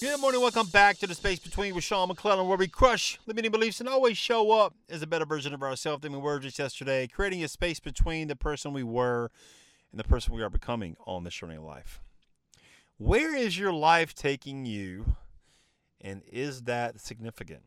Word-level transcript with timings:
Good 0.00 0.20
morning. 0.20 0.40
Welcome 0.40 0.66
back 0.68 0.98
to 0.98 1.06
the 1.06 1.14
Space 1.14 1.38
Between 1.38 1.74
with 1.74 1.84
Sean 1.84 2.08
McClellan, 2.08 2.46
where 2.46 2.58
we 2.58 2.68
crush 2.68 3.18
limiting 3.26 3.50
beliefs 3.50 3.80
and 3.80 3.88
always 3.88 4.18
show 4.18 4.50
up 4.50 4.74
as 4.88 5.02
a 5.02 5.06
better 5.06 5.24
version 5.24 5.54
of 5.54 5.62
ourselves 5.62 6.02
than 6.02 6.12
we 6.12 6.18
were 6.18 6.38
just 6.38 6.58
yesterday, 6.58 7.06
creating 7.06 7.44
a 7.44 7.48
space 7.48 7.80
between 7.80 8.28
the 8.28 8.36
person 8.36 8.72
we 8.72 8.82
were 8.82 9.30
and 9.90 9.98
the 9.98 10.04
person 10.04 10.34
we 10.34 10.42
are 10.42 10.50
becoming 10.50 10.96
on 11.06 11.24
this 11.24 11.34
journey 11.34 11.56
of 11.56 11.62
life. 11.62 12.00
Where 12.98 13.34
is 13.34 13.58
your 13.58 13.72
life 13.72 14.14
taking 14.14 14.66
you, 14.66 15.16
and 16.00 16.22
is 16.30 16.62
that 16.62 17.00
significant? 17.00 17.62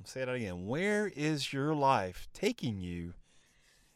I'll 0.00 0.06
say 0.06 0.24
that 0.24 0.34
again. 0.34 0.66
Where 0.66 1.10
is 1.14 1.52
your 1.52 1.74
life 1.74 2.28
taking 2.32 2.80
you, 2.80 3.14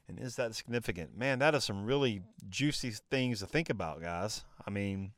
and 0.09 0.19
is 0.19 0.37
that 0.37 0.55
significant? 0.55 1.17
Man, 1.17 1.39
that 1.39 1.55
is 1.55 1.65
some 1.65 1.85
really 1.85 2.23
juicy 2.49 2.93
things 3.11 3.41
to 3.41 3.47
think 3.47 3.71
about, 3.71 4.03
guys. 4.03 4.45
I 4.67 4.71
mean, 4.71 5.13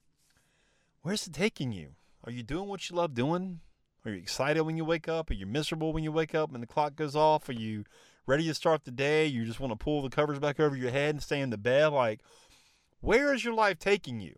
where's 1.03 1.27
it 1.27 1.33
taking 1.33 1.73
you? 1.73 1.91
Are 2.25 2.33
you 2.33 2.43
doing 2.43 2.69
what 2.69 2.89
you 2.89 2.97
love 2.97 3.15
doing? 3.15 3.61
Are 4.05 4.11
you 4.11 4.19
excited 4.19 4.63
when 4.63 4.77
you 4.77 4.85
wake 4.85 5.09
up? 5.09 5.31
Are 5.31 5.35
you 5.35 5.47
miserable 5.47 5.93
when 5.93 6.05
you 6.05 6.13
wake 6.13 6.35
up 6.35 6.55
and 6.55 6.63
the 6.63 6.67
clock 6.67 6.95
goes 6.95 7.17
off? 7.17 7.49
Are 7.49 7.53
you 7.53 7.85
ready 8.27 8.47
to 8.47 8.55
start 8.55 8.85
the 8.85 8.91
day? 8.93 9.27
You 9.27 9.45
just 9.45 9.59
want 9.59 9.73
to 9.73 9.77
pull 9.77 10.03
the 10.03 10.09
covers 10.09 10.39
back 10.39 10.61
over 10.61 10.77
your 10.77 10.91
head 10.91 11.11
and 11.11 11.23
stay 11.23 11.41
in 11.41 11.51
the 11.51 11.59
bed? 11.59 11.89
Like, 11.89 12.21
where 13.01 13.35
is 13.35 13.45
your 13.45 13.55
life 13.55 13.79
taking 13.79 14.21
you? 14.21 14.35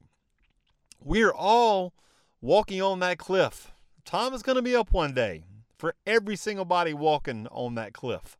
We're 1.02 1.33
all 1.33 1.92
walking 2.40 2.80
on 2.80 3.00
that 3.00 3.18
cliff. 3.18 3.72
Time 4.05 4.33
is 4.33 4.42
going 4.42 4.56
to 4.56 4.62
be 4.62 4.74
up 4.74 4.92
one 4.92 5.12
day 5.12 5.44
for 5.77 5.94
every 6.06 6.36
single 6.36 6.64
body 6.64 6.94
walking 6.94 7.46
on 7.48 7.74
that 7.74 7.92
cliff. 7.92 8.38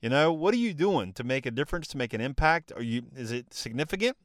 You 0.00 0.08
know, 0.08 0.32
what 0.32 0.54
are 0.54 0.58
you 0.58 0.74
doing 0.74 1.12
to 1.14 1.24
make 1.24 1.44
a 1.44 1.50
difference, 1.50 1.88
to 1.88 1.96
make 1.96 2.12
an 2.12 2.20
impact? 2.20 2.72
Are 2.76 2.82
you 2.82 3.02
is 3.16 3.32
it 3.32 3.52
significant? 3.52 4.16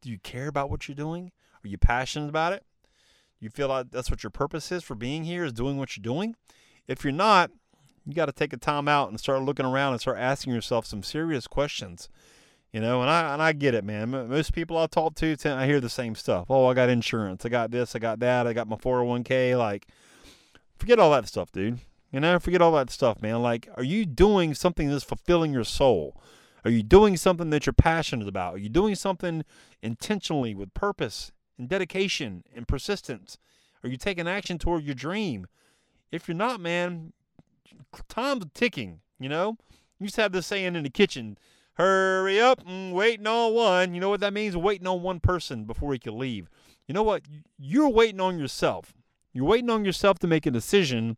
Do 0.00 0.10
you 0.10 0.18
care 0.18 0.48
about 0.48 0.70
what 0.70 0.88
you're 0.88 0.94
doing? 0.94 1.32
Are 1.64 1.68
you 1.68 1.78
passionate 1.78 2.28
about 2.28 2.52
it? 2.52 2.64
You 3.40 3.50
feel 3.50 3.68
like 3.68 3.90
that's 3.90 4.10
what 4.10 4.22
your 4.22 4.30
purpose 4.30 4.70
is 4.70 4.84
for 4.84 4.94
being 4.94 5.24
here 5.24 5.44
is 5.44 5.52
doing 5.52 5.78
what 5.78 5.96
you're 5.96 6.02
doing? 6.02 6.36
If 6.86 7.04
you're 7.04 7.12
not, 7.12 7.50
you 8.06 8.14
got 8.14 8.26
to 8.26 8.32
take 8.32 8.52
a 8.52 8.56
time 8.56 8.86
out 8.86 9.08
and 9.08 9.18
start 9.18 9.42
looking 9.42 9.66
around 9.66 9.92
and 9.92 10.00
start 10.00 10.18
asking 10.18 10.52
yourself 10.52 10.86
some 10.86 11.02
serious 11.02 11.46
questions. 11.46 12.08
You 12.72 12.80
know, 12.80 13.00
and 13.00 13.10
I 13.10 13.32
and 13.32 13.42
I 13.42 13.52
get 13.52 13.74
it, 13.74 13.82
man. 13.82 14.10
Most 14.10 14.52
people 14.52 14.78
I 14.78 14.86
talk 14.86 15.16
to, 15.16 15.36
I 15.44 15.66
hear 15.66 15.80
the 15.80 15.88
same 15.88 16.14
stuff. 16.14 16.46
Oh, 16.48 16.66
I 16.66 16.74
got 16.74 16.88
insurance. 16.88 17.44
I 17.44 17.48
got 17.48 17.72
this. 17.72 17.96
I 17.96 17.98
got 17.98 18.20
that. 18.20 18.46
I 18.46 18.52
got 18.52 18.68
my 18.68 18.76
401k. 18.76 19.58
Like, 19.58 19.88
forget 20.78 21.00
all 21.00 21.10
that 21.10 21.26
stuff, 21.26 21.50
dude. 21.50 21.80
You 22.12 22.20
know, 22.20 22.38
forget 22.38 22.60
all 22.60 22.72
that 22.72 22.90
stuff, 22.90 23.22
man. 23.22 23.40
Like, 23.42 23.68
are 23.76 23.84
you 23.84 24.04
doing 24.04 24.54
something 24.54 24.90
that's 24.90 25.04
fulfilling 25.04 25.52
your 25.52 25.64
soul? 25.64 26.20
Are 26.64 26.70
you 26.70 26.82
doing 26.82 27.16
something 27.16 27.50
that 27.50 27.66
you're 27.66 27.72
passionate 27.72 28.28
about? 28.28 28.54
Are 28.54 28.58
you 28.58 28.68
doing 28.68 28.94
something 28.94 29.44
intentionally 29.82 30.54
with 30.54 30.74
purpose 30.74 31.32
and 31.58 31.68
dedication 31.68 32.44
and 32.54 32.66
persistence? 32.66 33.38
Are 33.82 33.88
you 33.88 33.96
taking 33.96 34.28
action 34.28 34.58
toward 34.58 34.84
your 34.84 34.94
dream? 34.94 35.46
If 36.10 36.28
you're 36.28 36.36
not, 36.36 36.60
man, 36.60 37.12
time's 38.08 38.44
ticking, 38.54 39.00
you 39.18 39.28
know? 39.28 39.56
You 39.98 40.04
used 40.04 40.16
to 40.16 40.22
have 40.22 40.32
this 40.32 40.46
saying 40.46 40.74
in 40.74 40.82
the 40.82 40.90
kitchen 40.90 41.38
hurry 41.74 42.40
up 42.40 42.60
and 42.66 42.92
waiting 42.92 43.26
on 43.26 43.54
one. 43.54 43.94
You 43.94 44.00
know 44.00 44.10
what 44.10 44.20
that 44.20 44.34
means? 44.34 44.56
Waiting 44.56 44.86
on 44.86 45.02
one 45.02 45.20
person 45.20 45.64
before 45.64 45.92
he 45.92 45.98
can 45.98 46.18
leave. 46.18 46.50
You 46.86 46.94
know 46.94 47.02
what? 47.02 47.22
You're 47.58 47.88
waiting 47.88 48.20
on 48.20 48.38
yourself. 48.38 48.92
You're 49.32 49.46
waiting 49.46 49.70
on 49.70 49.84
yourself 49.84 50.18
to 50.18 50.26
make 50.26 50.44
a 50.44 50.50
decision 50.50 51.16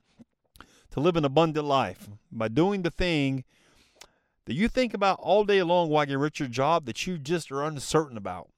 to 0.92 1.00
live 1.00 1.16
an 1.16 1.24
abundant 1.24 1.66
life 1.66 2.08
by 2.30 2.48
doing 2.48 2.82
the 2.82 2.90
thing 2.90 3.44
that 4.44 4.54
you 4.54 4.68
think 4.68 4.92
about 4.94 5.18
all 5.20 5.44
day 5.44 5.62
long 5.62 5.88
while 5.88 6.08
you're 6.08 6.24
at 6.26 6.38
your 6.38 6.48
job 6.48 6.84
that 6.84 7.06
you 7.06 7.18
just 7.18 7.50
are 7.50 7.62
uncertain 7.62 8.16
about. 8.16 8.48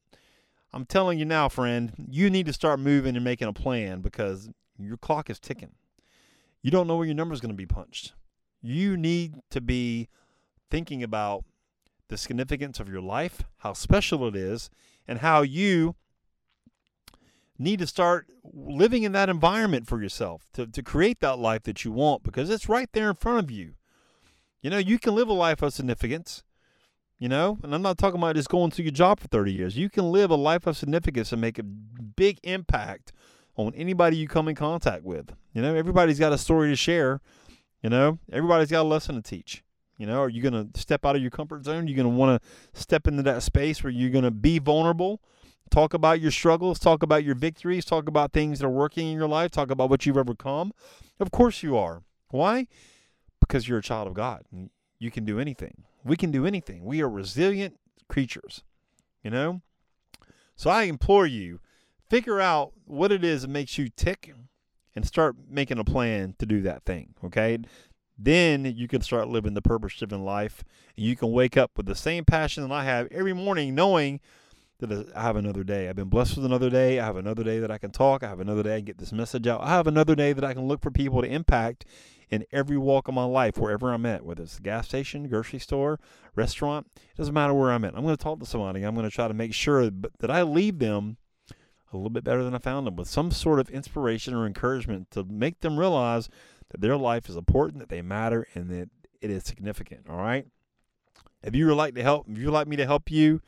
I'm 0.72 0.84
telling 0.84 1.20
you 1.20 1.24
now, 1.24 1.48
friend, 1.48 1.92
you 2.10 2.28
need 2.30 2.46
to 2.46 2.52
start 2.52 2.80
moving 2.80 3.14
and 3.14 3.24
making 3.24 3.46
a 3.46 3.52
plan 3.52 4.00
because 4.00 4.50
your 4.76 4.96
clock 4.96 5.30
is 5.30 5.38
ticking. 5.38 5.72
You 6.62 6.72
don't 6.72 6.88
know 6.88 6.96
where 6.96 7.06
your 7.06 7.14
number 7.14 7.34
is 7.34 7.40
going 7.40 7.52
to 7.52 7.56
be 7.56 7.66
punched. 7.66 8.14
You 8.60 8.96
need 8.96 9.36
to 9.50 9.60
be 9.60 10.08
thinking 10.70 11.04
about 11.04 11.44
the 12.08 12.16
significance 12.16 12.80
of 12.80 12.88
your 12.88 13.00
life, 13.00 13.44
how 13.58 13.74
special 13.74 14.26
it 14.26 14.34
is, 14.34 14.70
and 15.06 15.20
how 15.20 15.42
you 15.42 15.94
need 17.58 17.78
to 17.78 17.86
start 17.86 18.26
living 18.52 19.02
in 19.02 19.12
that 19.12 19.28
environment 19.28 19.86
for 19.86 20.02
yourself 20.02 20.44
to, 20.52 20.66
to 20.66 20.82
create 20.82 21.20
that 21.20 21.38
life 21.38 21.62
that 21.64 21.84
you 21.84 21.92
want 21.92 22.22
because 22.22 22.50
it's 22.50 22.68
right 22.68 22.88
there 22.92 23.08
in 23.08 23.16
front 23.16 23.38
of 23.38 23.50
you. 23.50 23.74
You 24.60 24.70
know, 24.70 24.78
you 24.78 24.98
can 24.98 25.14
live 25.14 25.28
a 25.28 25.34
life 25.34 25.62
of 25.62 25.72
significance, 25.72 26.42
you 27.18 27.28
know, 27.28 27.58
and 27.62 27.74
I'm 27.74 27.82
not 27.82 27.98
talking 27.98 28.18
about 28.18 28.34
just 28.34 28.48
going 28.48 28.70
to 28.72 28.82
your 28.82 28.92
job 28.92 29.20
for 29.20 29.28
30 29.28 29.52
years. 29.52 29.76
You 29.76 29.90
can 29.90 30.10
live 30.10 30.30
a 30.30 30.36
life 30.36 30.66
of 30.66 30.76
significance 30.76 31.32
and 31.32 31.40
make 31.40 31.58
a 31.58 31.62
big 31.62 32.38
impact 32.42 33.12
on 33.56 33.74
anybody 33.74 34.16
you 34.16 34.26
come 34.26 34.48
in 34.48 34.54
contact 34.54 35.04
with. 35.04 35.30
You 35.52 35.62
know, 35.62 35.74
everybody's 35.74 36.18
got 36.18 36.32
a 36.32 36.38
story 36.38 36.70
to 36.70 36.76
share. 36.76 37.20
You 37.82 37.90
know, 37.90 38.18
everybody's 38.32 38.70
got 38.70 38.82
a 38.82 38.88
lesson 38.88 39.14
to 39.16 39.22
teach. 39.22 39.62
You 39.98 40.06
know, 40.06 40.22
are 40.22 40.28
you 40.28 40.42
going 40.42 40.72
to 40.72 40.80
step 40.80 41.04
out 41.04 41.14
of 41.14 41.22
your 41.22 41.30
comfort 41.30 41.64
zone? 41.64 41.86
You're 41.86 41.96
going 41.96 42.10
to 42.10 42.18
want 42.18 42.42
to 42.42 42.80
step 42.80 43.06
into 43.06 43.22
that 43.24 43.42
space 43.42 43.84
where 43.84 43.92
you're 43.92 44.10
going 44.10 44.24
to 44.24 44.30
be 44.30 44.58
vulnerable, 44.58 45.20
talk 45.70 45.94
about 45.94 46.20
your 46.20 46.30
struggles, 46.30 46.78
talk 46.78 47.02
about 47.02 47.24
your 47.24 47.34
victories, 47.34 47.84
talk 47.84 48.08
about 48.08 48.32
things 48.32 48.58
that 48.58 48.66
are 48.66 48.70
working 48.70 49.08
in 49.08 49.16
your 49.16 49.28
life, 49.28 49.50
talk 49.50 49.70
about 49.70 49.90
what 49.90 50.06
you've 50.06 50.16
overcome. 50.16 50.72
Of 51.20 51.30
course 51.30 51.62
you 51.62 51.76
are. 51.76 52.02
Why? 52.30 52.66
Because 53.40 53.68
you're 53.68 53.78
a 53.78 53.82
child 53.82 54.08
of 54.08 54.14
God. 54.14 54.44
You 54.98 55.10
can 55.10 55.24
do 55.24 55.38
anything. 55.38 55.84
We 56.04 56.16
can 56.16 56.30
do 56.30 56.46
anything. 56.46 56.84
We 56.84 57.02
are 57.02 57.08
resilient 57.08 57.78
creatures, 58.08 58.62
you 59.22 59.30
know? 59.30 59.62
So 60.56 60.70
I 60.70 60.84
implore 60.84 61.26
you, 61.26 61.60
figure 62.08 62.40
out 62.40 62.72
what 62.84 63.10
it 63.10 63.24
is 63.24 63.42
that 63.42 63.48
makes 63.48 63.78
you 63.78 63.88
tick 63.88 64.32
and 64.94 65.06
start 65.06 65.36
making 65.48 65.78
a 65.78 65.84
plan 65.84 66.36
to 66.38 66.46
do 66.46 66.62
that 66.62 66.84
thing, 66.84 67.14
okay? 67.24 67.58
then 68.18 68.64
you 68.64 68.86
can 68.86 69.00
start 69.00 69.28
living 69.28 69.54
the 69.54 69.62
purpose 69.62 69.94
driven 69.94 70.24
life. 70.24 70.64
And 70.96 71.04
you 71.04 71.16
can 71.16 71.32
wake 71.32 71.56
up 71.56 71.72
with 71.76 71.86
the 71.86 71.94
same 71.94 72.24
passion 72.24 72.62
that 72.62 72.72
I 72.72 72.84
have 72.84 73.08
every 73.10 73.32
morning, 73.32 73.74
knowing 73.74 74.20
that 74.80 75.12
I 75.14 75.22
have 75.22 75.36
another 75.36 75.64
day. 75.64 75.88
I've 75.88 75.96
been 75.96 76.08
blessed 76.08 76.36
with 76.36 76.44
another 76.44 76.70
day. 76.70 76.98
I 76.98 77.06
have 77.06 77.16
another 77.16 77.44
day 77.44 77.58
that 77.60 77.70
I 77.70 77.78
can 77.78 77.90
talk. 77.90 78.22
I 78.22 78.28
have 78.28 78.40
another 78.40 78.62
day 78.62 78.74
I 78.74 78.78
can 78.78 78.84
get 78.86 78.98
this 78.98 79.12
message 79.12 79.46
out. 79.46 79.60
I 79.60 79.68
have 79.68 79.86
another 79.86 80.14
day 80.14 80.32
that 80.32 80.44
I 80.44 80.54
can 80.54 80.66
look 80.66 80.82
for 80.82 80.90
people 80.90 81.22
to 81.22 81.28
impact 81.28 81.84
in 82.30 82.44
every 82.52 82.76
walk 82.76 83.06
of 83.06 83.14
my 83.14 83.24
life, 83.24 83.56
wherever 83.58 83.92
I'm 83.92 84.06
at, 84.06 84.24
whether 84.24 84.42
it's 84.42 84.58
a 84.58 84.62
gas 84.62 84.88
station, 84.88 85.28
grocery 85.28 85.58
store, 85.58 86.00
restaurant. 86.34 86.88
It 86.96 87.16
doesn't 87.16 87.34
matter 87.34 87.54
where 87.54 87.70
I'm 87.70 87.84
at. 87.84 87.94
I'm 87.94 88.02
going 88.02 88.16
to 88.16 88.22
talk 88.22 88.40
to 88.40 88.46
somebody. 88.46 88.82
I'm 88.82 88.94
going 88.94 89.08
to 89.08 89.14
try 89.14 89.28
to 89.28 89.34
make 89.34 89.54
sure 89.54 89.90
that 89.90 90.30
I 90.30 90.42
leave 90.42 90.78
them 90.78 91.18
a 91.92 91.96
little 91.96 92.10
bit 92.10 92.24
better 92.24 92.42
than 92.42 92.54
I 92.54 92.58
found 92.58 92.86
them 92.86 92.96
with 92.96 93.08
some 93.08 93.30
sort 93.30 93.60
of 93.60 93.70
inspiration 93.70 94.34
or 94.34 94.46
encouragement 94.46 95.10
to 95.12 95.24
make 95.24 95.60
them 95.60 95.78
realize 95.78 96.28
that 96.70 96.80
their 96.80 96.96
life 96.96 97.28
is 97.28 97.36
important, 97.36 97.78
that 97.78 97.88
they 97.88 98.02
matter, 98.02 98.48
and 98.54 98.68
that 98.70 98.90
it 99.20 99.30
is 99.30 99.44
significant. 99.44 100.06
All 100.08 100.16
right. 100.16 100.46
If 101.42 101.54
you 101.54 101.66
would 101.66 101.76
like 101.76 101.94
to 101.94 102.02
help, 102.02 102.26
if 102.28 102.38
you'd 102.38 102.50
like 102.50 102.66
me 102.66 102.76
to 102.76 102.86
help 102.86 103.10
you 103.10 103.42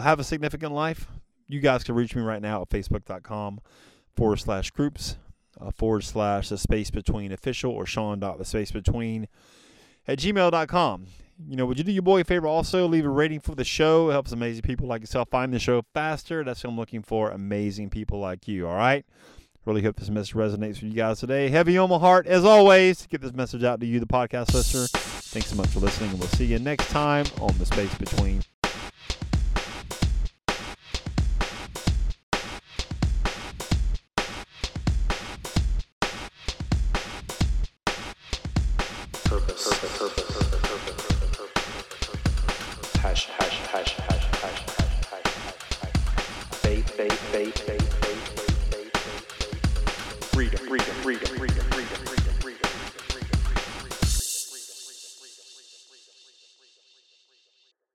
have 0.00 0.18
a 0.18 0.24
significant 0.24 0.72
life, 0.72 1.06
you 1.48 1.60
guys 1.60 1.84
can 1.84 1.94
reach 1.94 2.16
me 2.16 2.22
right 2.22 2.40
now 2.40 2.62
at 2.62 2.68
facebook.com 2.68 3.60
forward 4.14 4.38
slash 4.38 4.70
groups 4.70 5.16
uh, 5.60 5.70
forward 5.70 6.02
slash 6.04 6.48
the 6.48 6.58
space 6.58 6.90
between 6.90 7.32
official 7.32 7.72
or 7.72 7.86
Sean 7.86 8.20
dot 8.20 8.38
the 8.38 8.44
space 8.44 8.70
between 8.70 9.28
at 10.06 10.18
gmail.com. 10.18 11.06
You 11.48 11.56
know, 11.56 11.66
would 11.66 11.78
you 11.78 11.84
do 11.84 11.92
your 11.92 12.02
boy 12.02 12.20
a 12.20 12.24
favor 12.24 12.46
also? 12.46 12.86
Leave 12.86 13.04
a 13.04 13.08
rating 13.08 13.40
for 13.40 13.54
the 13.54 13.64
show. 13.64 14.10
It 14.10 14.12
helps 14.12 14.32
amazing 14.32 14.62
people 14.62 14.86
like 14.86 15.00
yourself 15.00 15.28
find 15.30 15.52
the 15.52 15.58
show 15.58 15.82
faster. 15.92 16.44
That's 16.44 16.62
what 16.62 16.70
I'm 16.70 16.76
looking 16.76 17.02
for. 17.02 17.30
Amazing 17.30 17.90
people 17.90 18.20
like 18.20 18.46
you. 18.46 18.68
All 18.68 18.76
right. 18.76 19.04
Really 19.64 19.82
hope 19.82 19.96
this 19.96 20.10
message 20.10 20.34
resonates 20.34 20.82
with 20.82 20.84
you 20.84 20.94
guys 20.94 21.20
today. 21.20 21.48
Heavy 21.48 21.78
on 21.78 21.88
my 21.88 21.98
heart, 21.98 22.26
as 22.26 22.44
always, 22.44 23.02
to 23.02 23.08
get 23.08 23.20
this 23.20 23.32
message 23.32 23.62
out 23.62 23.80
to 23.80 23.86
you, 23.86 24.00
the 24.00 24.06
podcast 24.06 24.54
listener. 24.54 24.86
Thanks 24.88 25.48
so 25.48 25.56
much 25.56 25.68
for 25.68 25.78
listening, 25.78 26.10
and 26.10 26.18
we'll 26.18 26.28
see 26.30 26.46
you 26.46 26.58
next 26.58 26.90
time 26.90 27.26
on 27.40 27.56
The 27.58 27.66
Space 27.66 27.94
Between. 27.94 28.42
purpose. 39.52 39.98
Purpose. 39.98 39.98
Purpose. 39.98 40.60
Purpose. 40.62 41.06
Purpose. 41.36 41.66
Purpose. 42.06 42.96
Hash. 43.02 43.26
Hash. 43.26 43.58
Hash. 43.66 43.96
Hash. 43.96 44.24
Hash. 44.40 44.64
Hash. 45.10 45.32
Faith. 46.62 46.90
Faith. 46.90 47.12
Faith. 47.32 47.58
Faith. 47.58 47.91